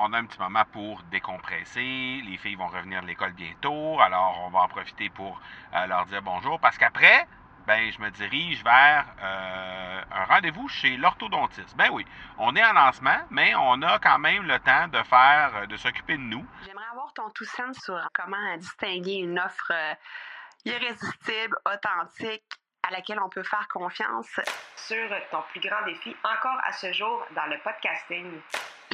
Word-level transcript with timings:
on 0.00 0.12
a 0.12 0.18
un 0.18 0.26
petit 0.26 0.38
moment 0.38 0.64
pour 0.72 1.02
décompresser. 1.04 2.20
Les 2.24 2.36
filles 2.38 2.56
vont 2.56 2.68
revenir 2.68 3.02
de 3.02 3.06
l'école 3.06 3.32
bientôt, 3.32 4.00
alors 4.00 4.44
on 4.46 4.50
va 4.50 4.60
en 4.60 4.68
profiter 4.68 5.10
pour 5.10 5.40
euh, 5.74 5.86
leur 5.86 6.06
dire 6.06 6.22
bonjour. 6.22 6.58
Parce 6.60 6.78
qu'après, 6.78 7.26
ben, 7.66 7.90
je 7.90 8.00
me 8.00 8.10
dirige 8.10 8.62
vers 8.62 9.06
euh, 9.22 10.02
un 10.10 10.24
rendez-vous 10.24 10.68
chez 10.68 10.96
l'orthodontiste. 10.96 11.76
Ben 11.76 11.90
oui, 11.92 12.06
on 12.38 12.54
est 12.56 12.64
en 12.64 12.72
lancement, 12.72 13.18
mais 13.30 13.54
on 13.56 13.82
a 13.82 13.98
quand 13.98 14.18
même 14.18 14.44
le 14.44 14.58
temps 14.60 14.88
de 14.88 15.02
faire, 15.02 15.52
euh, 15.56 15.66
de 15.66 15.76
s'occuper 15.76 16.16
de 16.16 16.22
nous. 16.22 16.46
J'aimerais 16.64 16.86
avoir 16.92 17.12
ton 17.12 17.28
tout 17.30 17.44
sens 17.44 17.76
sur 17.78 18.00
comment 18.14 18.56
distinguer 18.56 19.16
une 19.16 19.38
offre 19.38 19.72
irrésistible, 20.64 21.56
authentique, 21.64 22.44
à 22.82 22.92
laquelle 22.92 23.18
on 23.20 23.28
peut 23.28 23.42
faire 23.42 23.66
confiance. 23.68 24.40
Sur 24.76 25.08
ton 25.30 25.42
plus 25.50 25.60
grand 25.60 25.84
défi 25.84 26.14
encore 26.24 26.58
à 26.64 26.72
ce 26.72 26.92
jour 26.92 27.24
dans 27.34 27.46
le 27.46 27.58
podcasting. 27.58 28.40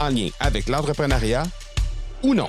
en 0.00 0.08
lien 0.08 0.28
avec 0.40 0.68
l'entrepreneuriat 0.68 1.44
ou 2.22 2.34
non. 2.34 2.48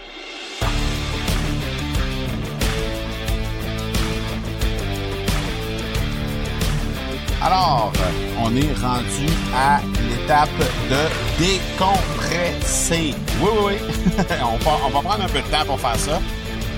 Alors, 7.42 7.92
on 8.40 8.56
est 8.56 8.74
rendu 8.82 9.28
à 9.54 9.82
l'étape 10.10 10.50
de 10.90 11.44
décompresser. 11.44 13.14
Oui, 13.42 13.50
oui, 13.60 13.74
oui. 13.74 13.94
on, 14.42 14.58
va, 14.64 14.72
on 14.86 14.90
va 14.90 15.02
prendre 15.02 15.24
un 15.26 15.28
peu 15.28 15.42
de 15.42 15.48
temps 15.48 15.66
pour 15.66 15.80
faire 15.80 15.98
ça. 15.98 16.22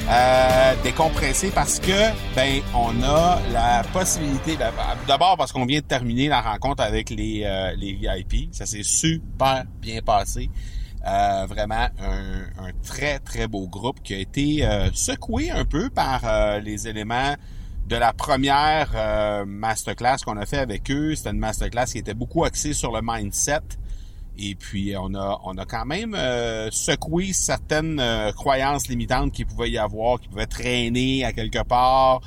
Euh, 0.07 0.75
décompresser 0.83 1.49
parce 1.49 1.79
que 1.79 2.11
ben 2.35 2.61
on 2.75 3.01
a 3.01 3.39
la 3.51 3.83
possibilité 3.91 4.55
d'abord 5.07 5.35
parce 5.35 5.51
qu'on 5.51 5.65
vient 5.65 5.79
de 5.79 5.85
terminer 5.85 6.27
la 6.27 6.41
rencontre 6.41 6.83
avec 6.83 7.09
les 7.09 7.41
euh, 7.43 7.73
les 7.75 7.93
VIP 7.93 8.53
ça 8.53 8.67
s'est 8.67 8.83
super 8.83 9.63
bien 9.81 10.01
passé 10.05 10.51
euh, 11.07 11.47
vraiment 11.47 11.87
un, 11.99 12.65
un, 12.65 12.71
très 12.83 13.17
très 13.17 13.47
beau 13.47 13.67
groupe 13.67 14.01
qui 14.03 14.13
a 14.13 14.19
été 14.19 14.63
euh, 14.63 14.91
secoué 14.93 15.49
un 15.49 15.65
peu 15.65 15.89
par 15.89 16.21
euh, 16.23 16.59
les 16.59 16.87
éléments 16.87 17.33
de 17.87 17.95
la 17.95 18.13
première 18.13 18.91
euh, 18.95 19.45
masterclass 19.45 20.17
qu'on 20.25 20.37
a 20.37 20.45
fait 20.45 20.57
avec 20.57 20.89
eux. 20.89 21.15
C'était 21.15 21.29
une 21.29 21.39
masterclass 21.39 21.85
qui 21.85 21.99
était 21.99 22.15
beaucoup 22.15 22.43
axée 22.43 22.73
sur 22.73 22.91
le 22.91 23.01
mindset. 23.03 23.59
Et 24.37 24.55
puis 24.55 24.95
on 24.97 25.13
a 25.15 25.39
on 25.43 25.57
a 25.57 25.65
quand 25.65 25.85
même 25.85 26.13
euh, 26.15 26.69
secoué 26.71 27.31
certaines 27.33 27.99
euh, 27.99 28.31
croyances 28.31 28.87
limitantes 28.87 29.31
qui 29.31 29.45
pouvaient 29.45 29.71
y 29.71 29.77
avoir, 29.77 30.19
qui 30.19 30.27
pouvaient 30.27 30.45
traîner 30.45 31.23
à 31.23 31.33
quelque 31.33 31.63
part 31.63 32.21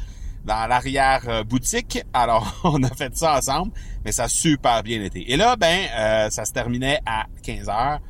dans 0.45 0.67
l'arrière 0.67 1.45
boutique. 1.45 2.03
Alors 2.13 2.61
on 2.65 2.83
a 2.83 2.89
fait 2.89 3.17
ça 3.17 3.37
ensemble, 3.37 3.73
mais 4.05 4.13
ça 4.13 4.25
a 4.25 4.29
super 4.29 4.83
bien 4.83 5.03
été. 5.03 5.31
Et 5.31 5.37
là 5.37 5.57
ben 5.57 6.31
ça 6.31 6.45
se 6.45 6.53
terminait 6.53 7.01
à 7.05 7.27
15 7.43 7.69
heures. 7.69 8.01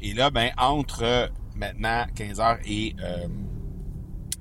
Et 0.00 0.14
là 0.14 0.30
ben 0.30 0.50
entre 0.56 1.30
maintenant 1.54 2.06
15 2.14 2.40
heures 2.40 2.58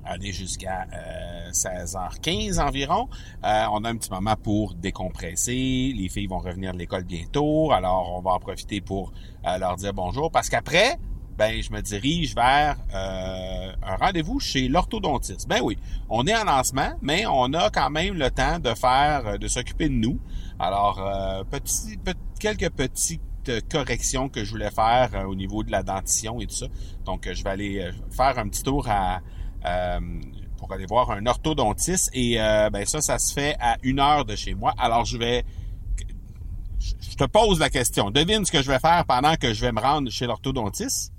et 0.06 0.10
aller 0.10 0.32
jusqu'à 0.32 0.88
euh, 0.94 1.52
16h15 1.52 2.60
environ. 2.60 3.08
Euh, 3.44 3.66
on 3.72 3.84
a 3.84 3.90
un 3.90 3.98
petit 3.98 4.12
moment 4.12 4.36
pour 4.36 4.74
décompresser. 4.74 5.94
Les 5.96 6.10
filles 6.10 6.28
vont 6.28 6.40
revenir 6.40 6.74
de 6.74 6.80
l'école 6.80 7.04
bientôt, 7.04 7.72
alors 7.72 8.14
on 8.18 8.22
va 8.22 8.32
en 8.32 8.40
profiter 8.40 8.82
pour 8.82 9.12
euh, 9.46 9.58
leur 9.58 9.76
dire 9.76 9.94
bonjour. 9.94 10.32
Parce 10.32 10.50
qu'après, 10.50 10.98
ben 11.38 11.62
je 11.62 11.72
me 11.72 11.82
dirige 11.82 12.36
vers 12.36 12.78
euh, 12.94 13.72
un 13.84 13.96
rendez-vous 13.96 14.40
chez 14.40 14.68
l'orthodontiste. 14.68 15.48
Ben 15.48 15.62
oui, 15.64 15.78
on 16.10 16.26
est 16.28 16.36
en 16.36 16.44
lancement, 16.44 16.94
mais 17.02 17.26
on 17.26 17.54
a 17.54 17.70
quand 17.70 17.90
même 17.90 18.16
le 18.16 18.30
temps 18.30 18.60
de 18.60 18.74
faire, 18.74 19.40
de 19.40 19.48
s'occuper 19.48 19.90
de 19.90 19.96
nous. 19.96 20.20
Alors, 20.60 21.02
petit, 21.50 21.98
quelques 22.40 22.70
petites 22.70 23.22
corrections 23.72 24.30
que 24.30 24.44
je 24.44 24.52
voulais 24.52 24.70
faire 24.70 25.26
au 25.28 25.34
niveau 25.34 25.64
de 25.64 25.72
la 25.72 25.82
dentition 25.82 26.40
et 26.40 26.46
tout 26.46 26.56
ça. 26.56 26.68
Donc, 27.06 27.28
je 27.32 27.44
vais 27.44 27.50
aller 27.50 27.92
faire 28.12 28.38
un 28.38 28.48
petit 28.48 28.62
tour 28.62 28.88
à 28.88 29.16
euh, 29.16 29.20
pour 30.58 30.72
aller 30.72 30.86
voir 30.86 31.12
un 31.12 31.26
orthodontiste. 31.26 32.10
Et 32.14 32.40
euh, 32.40 32.70
ben 32.70 32.86
ça, 32.86 33.02
ça 33.02 33.18
se 33.18 33.34
fait 33.34 33.56
à 33.60 33.78
une 33.84 34.00
heure 34.00 34.26
de 34.26 34.36
chez 34.36 34.54
moi. 34.54 34.74
Alors 34.78 35.06
je 35.06 35.18
vais 35.18 35.44
je 36.80 37.16
te 37.16 37.24
pose 37.26 37.60
la 37.60 37.70
question. 37.70 38.10
Devine 38.10 38.46
ce 38.46 38.52
que 38.52 38.62
je 38.62 38.72
vais 38.72 38.80
faire 38.80 39.06
pendant 39.06 39.36
que 39.36 39.54
je 39.54 39.62
vais 39.62 39.72
me 39.72 39.80
rendre 39.80 40.10
chez 40.10 40.26
l'orthodontiste. 40.26 41.14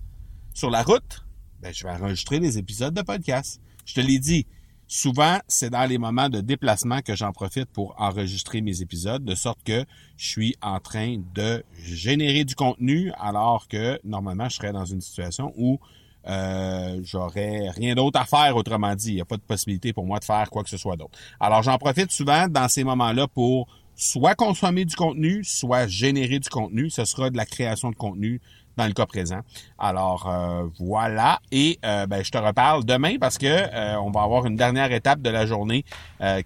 Sur 0.55 0.71
la 0.71 0.83
route, 0.83 1.25
ben, 1.61 1.73
je 1.73 1.85
vais 1.85 1.93
enregistrer 1.93 2.41
les 2.41 2.59
épisodes 2.59 2.93
de 2.93 3.03
podcast. 3.03 3.61
Je 3.87 3.95
te 3.95 4.01
l'ai 4.01 4.19
dit, 4.19 4.47
souvent, 4.87 5.39
c'est 5.49 5.71
dans 5.71 5.89
les 5.89 5.99
moments 5.99 6.29
de 6.29 6.41
déplacement 6.41 7.01
que 7.01 7.15
j'en 7.15 7.33
profite 7.33 7.67
pour 7.67 7.95
enregistrer 7.99 8.61
mes 8.61 8.83
épisodes, 8.83 9.25
de 9.25 9.35
sorte 9.35 9.63
que 9.65 9.85
je 10.17 10.29
suis 10.29 10.57
en 10.61 10.81
train 10.81 11.23
de 11.35 11.65
générer 11.79 12.45
du 12.45 12.55
contenu, 12.55 13.13
alors 13.19 13.69
que 13.69 14.01
normalement, 14.05 14.49
je 14.49 14.57
serais 14.57 14.73
dans 14.73 14.85
une 14.85 15.01
situation 15.01 15.53
où 15.57 15.79
euh, 16.29 17.01
j'aurais 17.03 17.71
rien 17.71 17.95
d'autre 17.95 18.21
à 18.21 18.25
faire, 18.25 18.57
autrement 18.57 18.95
dit. 18.95 19.11
Il 19.11 19.15
n'y 19.17 19.21
a 19.21 19.25
pas 19.25 19.37
de 19.37 19.43
possibilité 19.43 19.93
pour 19.93 20.07
moi 20.07 20.19
de 20.19 20.25
faire 20.25 20.49
quoi 20.51 20.63
que 20.63 20.71
ce 20.71 20.77
soit 20.77 20.97
d'autre. 20.97 21.19
Alors, 21.41 21.63
j'en 21.63 21.79
profite 21.79 22.11
souvent 22.11 22.49
dans 22.49 22.69
ces 22.69 22.85
moments-là 22.85 23.27
pour 23.29 23.69
soit 23.95 24.35
consommer 24.35 24.85
du 24.85 24.97
contenu, 24.97 25.45
soit 25.45 25.87
générer 25.87 26.39
du 26.39 26.49
contenu. 26.49 26.91
Ce 26.91 27.05
sera 27.05 27.31
de 27.31 27.37
la 27.37 27.47
création 27.47 27.91
de 27.91 27.97
contenu 27.97 28.41
dans 28.77 28.87
le 28.87 28.93
cas 28.93 29.07
présent. 29.07 29.41
Alors 29.79 30.29
euh, 30.29 30.69
voilà. 30.79 31.41
Et 31.51 31.79
euh, 31.85 32.07
ben, 32.07 32.25
je 32.25 32.31
te 32.31 32.39
reparle 32.39 32.85
demain 32.85 33.17
parce 33.21 33.39
que 33.39 33.47
euh, 33.47 33.97
on 34.01 34.11
va 34.11 34.23
avoir 34.23 34.47
une 34.47 34.57
dernière 34.57 34.93
étape 34.93 35.21
de 35.21 35.31
la 35.31 35.47
journée 35.47 35.85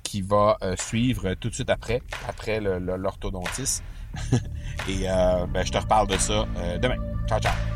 qui 0.02 0.22
va 0.22 0.56
suivre 0.76 1.34
tout 1.34 1.50
de 1.50 1.54
suite 1.54 1.70
après, 1.70 2.00
après 2.28 2.60
l'orthodontiste. 2.60 3.84
Et 4.88 5.04
ben, 5.04 5.62
je 5.64 5.70
te 5.70 5.78
reparle 5.78 6.08
de 6.08 6.16
ça 6.16 6.46
demain. 6.80 6.96
Ciao, 7.28 7.40
ciao 7.40 7.75